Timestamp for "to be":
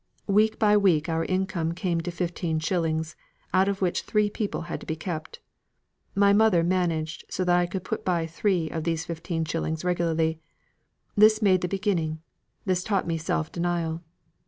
4.79-4.95